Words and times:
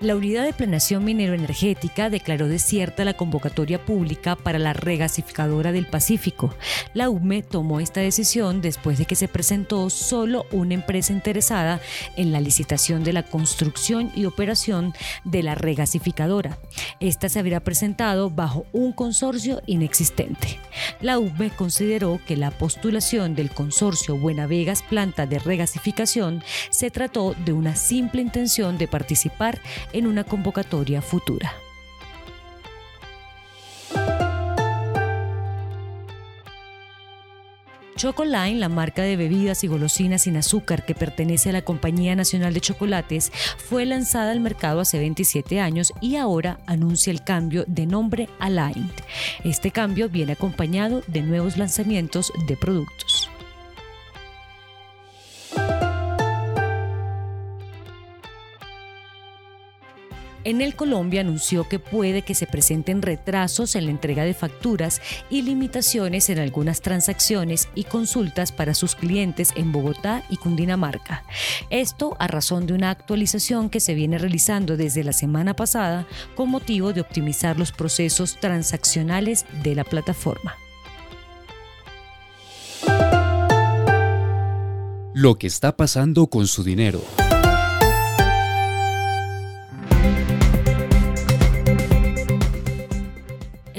La 0.00 0.16
Unidad 0.16 0.44
de 0.44 0.54
Planeación 0.54 1.04
Minero-Energética 1.04 2.08
declaró 2.08 2.48
desierta 2.48 3.04
la 3.04 3.12
convocatoria 3.12 3.84
pública 3.84 4.34
para 4.34 4.58
la 4.58 4.72
regasificadora 4.72 5.72
del 5.72 5.86
Pacífico. 5.86 6.54
La 6.94 7.10
UME 7.10 7.42
tomó 7.42 7.80
esta 7.80 8.00
decisión 8.00 8.62
después 8.62 8.96
de 8.96 9.04
que 9.04 9.14
se 9.14 9.28
presentó 9.28 9.90
solo 9.90 10.46
una 10.52 10.72
empresa 10.72 11.12
interesada 11.12 11.82
en 12.16 12.32
la 12.32 12.40
licitación 12.40 13.04
de 13.04 13.12
la 13.12 13.24
construcción 13.24 14.10
y 14.16 14.24
operación 14.24 14.94
de 15.24 15.42
la 15.42 15.54
regasificadora. 15.54 16.58
Esta 16.98 17.28
se 17.28 17.38
habría 17.38 17.60
presentado 17.60 18.30
bajo 18.30 18.64
un 18.72 18.92
consorcio 18.92 19.60
inexistente. 19.66 20.58
La 21.02 21.18
UME 21.18 21.50
consideró 21.50 22.20
que 22.26 22.38
la 22.38 22.50
postulación 22.50 23.34
del 23.34 23.50
consorcio 23.50 24.16
Buenavegas 24.16 24.82
Planta 24.82 25.26
de 25.26 25.38
Regasificación 25.38 26.42
se 26.70 26.90
trató 26.90 27.34
de 27.44 27.52
una 27.52 27.76
simple 27.76 28.22
intención 28.22 28.78
de 28.78 28.88
participar 28.88 29.60
en 29.92 30.06
una 30.06 30.24
convocatoria 30.24 31.02
futura. 31.02 31.52
Chocoline, 38.00 38.58
la 38.58 38.70
marca 38.70 39.02
de 39.02 39.16
bebidas 39.16 39.62
y 39.62 39.66
golosinas 39.66 40.22
sin 40.22 40.38
azúcar 40.38 40.86
que 40.86 40.94
pertenece 40.94 41.50
a 41.50 41.52
la 41.52 41.60
Compañía 41.60 42.16
Nacional 42.16 42.54
de 42.54 42.62
Chocolates, 42.62 43.30
fue 43.58 43.84
lanzada 43.84 44.32
al 44.32 44.40
mercado 44.40 44.80
hace 44.80 44.98
27 44.98 45.60
años 45.60 45.92
y 46.00 46.16
ahora 46.16 46.60
anuncia 46.66 47.10
el 47.10 47.22
cambio 47.22 47.64
de 47.66 47.84
nombre 47.84 48.30
a 48.38 48.48
Line. 48.48 48.88
Este 49.44 49.70
cambio 49.70 50.08
viene 50.08 50.32
acompañado 50.32 51.02
de 51.08 51.20
nuevos 51.20 51.58
lanzamientos 51.58 52.32
de 52.48 52.56
productos. 52.56 53.29
En 60.50 60.60
el 60.60 60.74
Colombia 60.74 61.20
anunció 61.20 61.68
que 61.68 61.78
puede 61.78 62.22
que 62.22 62.34
se 62.34 62.44
presenten 62.44 63.02
retrasos 63.02 63.76
en 63.76 63.84
la 63.84 63.92
entrega 63.92 64.24
de 64.24 64.34
facturas 64.34 65.00
y 65.30 65.42
limitaciones 65.42 66.28
en 66.28 66.40
algunas 66.40 66.80
transacciones 66.80 67.68
y 67.76 67.84
consultas 67.84 68.50
para 68.50 68.74
sus 68.74 68.96
clientes 68.96 69.52
en 69.54 69.70
Bogotá 69.70 70.24
y 70.28 70.38
Cundinamarca. 70.38 71.22
Esto 71.70 72.16
a 72.18 72.26
razón 72.26 72.66
de 72.66 72.72
una 72.72 72.90
actualización 72.90 73.70
que 73.70 73.78
se 73.78 73.94
viene 73.94 74.18
realizando 74.18 74.76
desde 74.76 75.04
la 75.04 75.12
semana 75.12 75.54
pasada 75.54 76.08
con 76.34 76.50
motivo 76.50 76.92
de 76.92 77.02
optimizar 77.02 77.56
los 77.56 77.70
procesos 77.70 78.40
transaccionales 78.40 79.46
de 79.62 79.76
la 79.76 79.84
plataforma. 79.84 80.56
Lo 85.14 85.38
que 85.38 85.46
está 85.46 85.76
pasando 85.76 86.26
con 86.26 86.48
su 86.48 86.64
dinero. 86.64 87.04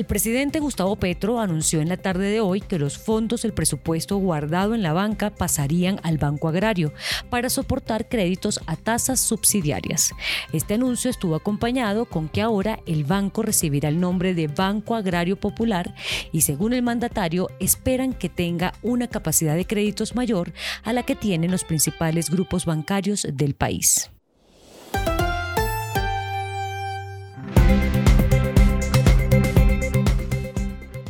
El 0.00 0.06
presidente 0.06 0.60
Gustavo 0.60 0.96
Petro 0.96 1.40
anunció 1.40 1.82
en 1.82 1.90
la 1.90 1.98
tarde 1.98 2.30
de 2.30 2.40
hoy 2.40 2.62
que 2.62 2.78
los 2.78 2.96
fondos 2.96 3.42
del 3.42 3.52
presupuesto 3.52 4.16
guardado 4.16 4.74
en 4.74 4.82
la 4.82 4.94
banca 4.94 5.28
pasarían 5.28 6.00
al 6.04 6.16
Banco 6.16 6.48
Agrario 6.48 6.94
para 7.28 7.50
soportar 7.50 8.08
créditos 8.08 8.60
a 8.66 8.76
tasas 8.76 9.20
subsidiarias. 9.20 10.12
Este 10.54 10.72
anuncio 10.72 11.10
estuvo 11.10 11.34
acompañado 11.34 12.06
con 12.06 12.30
que 12.30 12.40
ahora 12.40 12.80
el 12.86 13.04
banco 13.04 13.42
recibirá 13.42 13.90
el 13.90 14.00
nombre 14.00 14.32
de 14.32 14.46
Banco 14.46 14.94
Agrario 14.94 15.38
Popular 15.38 15.94
y 16.32 16.40
según 16.40 16.72
el 16.72 16.80
mandatario 16.80 17.48
esperan 17.60 18.14
que 18.14 18.30
tenga 18.30 18.72
una 18.80 19.06
capacidad 19.06 19.54
de 19.54 19.66
créditos 19.66 20.14
mayor 20.14 20.54
a 20.82 20.94
la 20.94 21.02
que 21.02 21.14
tienen 21.14 21.50
los 21.50 21.64
principales 21.64 22.30
grupos 22.30 22.64
bancarios 22.64 23.26
del 23.30 23.52
país. 23.52 24.10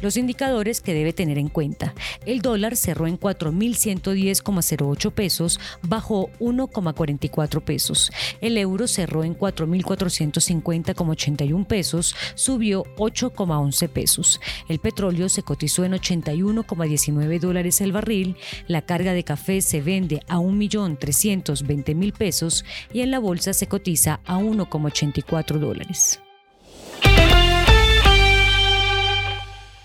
Los 0.00 0.16
indicadores 0.16 0.80
que 0.80 0.94
debe 0.94 1.12
tener 1.12 1.38
en 1.38 1.48
cuenta. 1.48 1.94
El 2.26 2.40
dólar 2.40 2.76
cerró 2.76 3.06
en 3.06 3.16
4.110,08 3.18 5.12
pesos, 5.12 5.60
bajó 5.82 6.30
1,44 6.40 7.62
pesos. 7.62 8.10
El 8.40 8.58
euro 8.58 8.88
cerró 8.88 9.22
en 9.24 9.36
4.450,81 9.36 11.66
pesos, 11.66 12.14
subió 12.34 12.84
8,11 12.96 13.88
pesos. 13.88 14.40
El 14.68 14.78
petróleo 14.78 15.28
se 15.28 15.42
cotizó 15.42 15.84
en 15.84 15.92
81,19 15.92 17.40
dólares 17.40 17.80
el 17.80 17.92
barril. 17.92 18.36
La 18.66 18.82
carga 18.82 19.12
de 19.12 19.24
café 19.24 19.60
se 19.60 19.80
vende 19.80 20.22
a 20.28 20.38
1.320.000 20.38 22.12
pesos 22.12 22.64
y 22.92 23.00
en 23.00 23.10
la 23.10 23.18
bolsa 23.18 23.52
se 23.52 23.66
cotiza 23.66 24.20
a 24.24 24.38
1,84 24.38 25.58
dólares. 25.58 26.20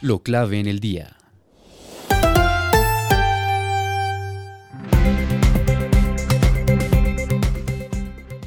Lo 0.06 0.20
clave 0.20 0.60
en 0.60 0.68
el 0.68 0.80
día. 0.80 1.15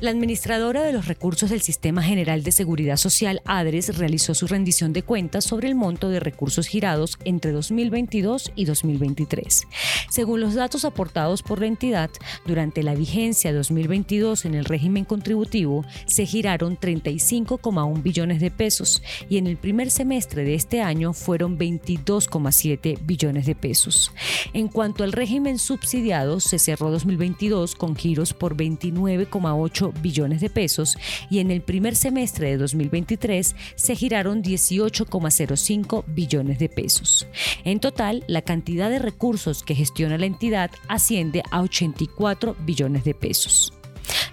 La 0.00 0.10
administradora 0.10 0.84
de 0.84 0.92
los 0.92 1.08
recursos 1.08 1.50
del 1.50 1.60
Sistema 1.60 2.04
General 2.04 2.44
de 2.44 2.52
Seguridad 2.52 2.96
Social, 2.96 3.42
ADRES, 3.44 3.98
realizó 3.98 4.32
su 4.32 4.46
rendición 4.46 4.92
de 4.92 5.02
cuentas 5.02 5.44
sobre 5.44 5.66
el 5.66 5.74
monto 5.74 6.08
de 6.08 6.20
recursos 6.20 6.68
girados 6.68 7.18
entre 7.24 7.50
2022 7.50 8.52
y 8.54 8.64
2023. 8.64 9.66
Según 10.08 10.40
los 10.40 10.54
datos 10.54 10.84
aportados 10.84 11.42
por 11.42 11.58
la 11.58 11.66
entidad, 11.66 12.10
durante 12.46 12.84
la 12.84 12.94
vigencia 12.94 13.52
2022 13.52 14.44
en 14.44 14.54
el 14.54 14.66
régimen 14.66 15.04
contributivo 15.04 15.84
se 16.06 16.26
giraron 16.26 16.78
35,1 16.78 18.00
billones 18.00 18.40
de 18.40 18.52
pesos 18.52 19.02
y 19.28 19.38
en 19.38 19.48
el 19.48 19.56
primer 19.56 19.90
semestre 19.90 20.44
de 20.44 20.54
este 20.54 20.80
año 20.80 21.12
fueron 21.12 21.58
22,7 21.58 23.00
billones 23.02 23.46
de 23.46 23.56
pesos. 23.56 24.12
En 24.52 24.68
cuanto 24.68 25.02
al 25.02 25.10
régimen 25.10 25.58
subsidiado, 25.58 26.38
se 26.38 26.60
cerró 26.60 26.92
2022 26.92 27.74
con 27.74 27.96
giros 27.96 28.32
por 28.32 28.56
29,8 28.56 29.87
billones 30.02 30.40
de 30.40 30.50
pesos 30.50 30.96
y 31.30 31.38
en 31.38 31.50
el 31.50 31.62
primer 31.62 31.96
semestre 31.96 32.50
de 32.50 32.56
2023 32.56 33.54
se 33.74 33.96
giraron 33.96 34.42
18,05 34.42 36.04
billones 36.06 36.58
de 36.58 36.68
pesos. 36.68 37.26
En 37.64 37.80
total, 37.80 38.24
la 38.26 38.42
cantidad 38.42 38.90
de 38.90 38.98
recursos 38.98 39.62
que 39.62 39.74
gestiona 39.74 40.18
la 40.18 40.26
entidad 40.26 40.70
asciende 40.88 41.42
a 41.50 41.62
84 41.62 42.56
billones 42.64 43.04
de 43.04 43.14
pesos. 43.14 43.77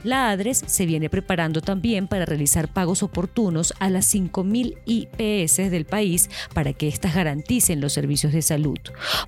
La 0.05 0.29
ADRES 0.29 0.61
se 0.67 0.85
viene 0.85 1.09
preparando 1.09 1.61
también 1.61 2.07
para 2.07 2.25
realizar 2.25 2.71
pagos 2.71 3.01
oportunos 3.01 3.73
a 3.79 3.89
las 3.89 4.13
5.000 4.13 4.77
IPS 4.85 5.71
del 5.71 5.85
país 5.85 6.29
para 6.53 6.73
que 6.73 6.87
éstas 6.87 7.15
garanticen 7.15 7.81
los 7.81 7.93
servicios 7.93 8.31
de 8.31 8.43
salud. 8.43 8.77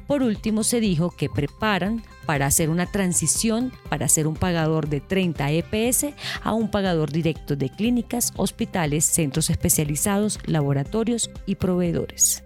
Por 0.05 0.21
último, 0.21 0.63
se 0.63 0.79
dijo 0.79 1.09
que 1.09 1.29
preparan 1.29 2.03
para 2.27 2.45
hacer 2.45 2.69
una 2.69 2.85
transición 2.85 3.73
para 3.89 4.07
ser 4.07 4.27
un 4.27 4.35
pagador 4.35 4.87
de 4.87 5.01
30 5.01 5.49
EPS 5.49 6.13
a 6.43 6.53
un 6.53 6.69
pagador 6.69 7.11
directo 7.11 7.55
de 7.55 7.69
clínicas, 7.69 8.31
hospitales, 8.35 9.03
centros 9.03 9.49
especializados, 9.49 10.39
laboratorios 10.45 11.31
y 11.47 11.55
proveedores. 11.55 12.43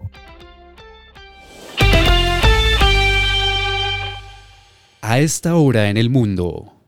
A 5.02 5.18
esta 5.18 5.54
hora 5.56 5.90
en 5.90 5.98
el 5.98 6.08
mundo. 6.08 6.81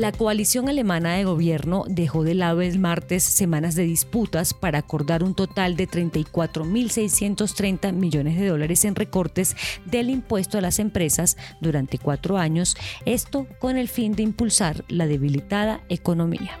La 0.00 0.10
coalición 0.12 0.68
alemana 0.70 1.16
de 1.16 1.24
gobierno 1.24 1.84
dejó 1.86 2.24
de 2.24 2.34
lado 2.34 2.62
el 2.62 2.78
martes 2.78 3.22
semanas 3.22 3.74
de 3.74 3.82
disputas 3.82 4.54
para 4.54 4.78
acordar 4.78 5.22
un 5.22 5.34
total 5.34 5.76
de 5.76 5.86
34.630 5.86 7.92
millones 7.92 8.38
de 8.38 8.46
dólares 8.46 8.86
en 8.86 8.94
recortes 8.94 9.54
del 9.84 10.08
impuesto 10.08 10.56
a 10.56 10.62
las 10.62 10.78
empresas 10.78 11.36
durante 11.60 11.98
cuatro 11.98 12.38
años, 12.38 12.78
esto 13.04 13.46
con 13.58 13.76
el 13.76 13.90
fin 13.90 14.14
de 14.14 14.22
impulsar 14.22 14.86
la 14.88 15.06
debilitada 15.06 15.82
economía. 15.90 16.58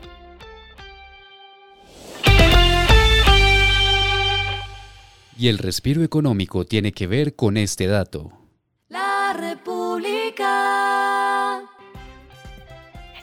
Y 5.38 5.48
el 5.48 5.56
respiro 5.56 6.04
económico 6.04 6.66
tiene 6.66 6.92
que 6.92 7.06
ver 7.06 7.36
con 7.36 7.56
este 7.56 7.86
dato. 7.86 8.39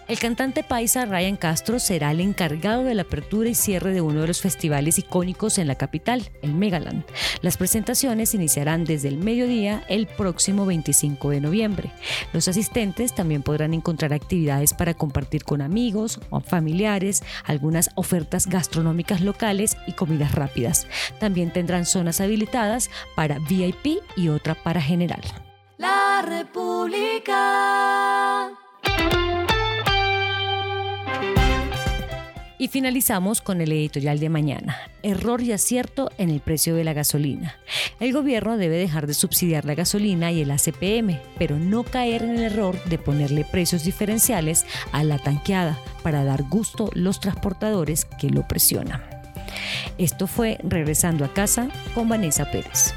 El 0.08 0.20
cantante 0.20 0.64
paisa 0.64 1.06
Ryan 1.06 1.36
Castro 1.36 1.80
será 1.80 2.12
el 2.12 2.22
encargado 2.22 2.86
de 2.86 2.96
la 2.96 3.02
apertura 3.02 3.50
y 3.50 3.56
cierre 3.56 3.92
de 3.92 4.00
uno 4.00 4.22
de 4.22 4.28
los 4.28 4.40
festivales 4.40 4.98
icónicos 5.00 5.58
en 5.58 5.68
la 5.68 5.76
capital, 5.76 6.32
el 6.42 6.54
Megaland. 6.54 7.04
Las 7.42 7.58
presentaciones 7.58 8.34
iniciarán 8.34 8.86
desde 8.86 9.10
el 9.10 9.18
mediodía 9.18 9.84
el 9.90 10.08
próximo 10.08 10.66
25 10.66 11.32
de 11.32 11.42
noviembre. 11.42 11.92
Los 12.32 12.48
asistentes 12.48 13.16
también 13.16 13.44
podrán 13.44 13.74
encontrar 13.74 14.14
actividades 14.14 14.74
para 14.74 14.94
compartir 14.94 15.44
con 15.44 15.62
amigos 15.62 16.22
o 16.30 16.40
familiares, 16.40 17.22
algunas 17.44 17.90
ofertas 17.96 18.48
gastronómicas 18.48 19.20
locales 19.20 19.76
y 19.88 19.92
comidas 19.92 20.32
rápidas. 20.32 20.88
También 21.20 21.52
tendrán 21.52 21.86
zonas 21.86 22.22
habilitadas 22.22 22.90
para 23.14 23.40
VIP 23.40 23.98
y 24.16 24.30
otra 24.30 24.56
para 24.56 24.82
general. 24.82 25.22
La 25.78 26.24
República. 26.26 28.37
Y 32.60 32.70
finalizamos 32.70 33.42
con 33.42 33.62
el 33.62 33.72
editorial 33.72 34.20
de 34.20 34.30
mañana. 34.30 34.78
Error 35.04 35.42
y 35.42 35.52
acierto 35.52 36.10
en 36.18 36.32
el 36.32 36.40
precio 36.40 36.76
de 36.76 36.84
la 36.84 36.94
gasolina. 36.94 37.56
El 38.00 38.14
gobierno 38.14 38.58
debe 38.58 38.78
dejar 38.78 39.06
de 39.06 39.14
subsidiar 39.14 39.66
la 39.66 39.76
gasolina 39.76 40.32
y 40.32 40.42
el 40.42 40.52
ACPM, 40.52 41.20
pero 41.38 41.60
no 41.60 41.84
caer 41.84 42.24
en 42.24 42.38
el 42.38 42.44
error 42.44 42.84
de 42.86 42.98
ponerle 42.98 43.46
precios 43.46 43.84
diferenciales 43.84 44.66
a 44.92 45.04
la 45.04 45.20
tanqueada 45.20 45.78
para 46.02 46.24
dar 46.24 46.44
gusto 46.44 46.90
los 46.94 47.20
transportadores 47.20 48.06
que 48.06 48.30
lo 48.30 48.48
presionan. 48.48 49.04
Esto 49.98 50.28
fue 50.28 50.58
Regresando 50.64 51.26
a 51.26 51.34
casa 51.34 51.70
con 51.94 52.10
Vanessa 52.10 52.50
Pérez. 52.50 52.94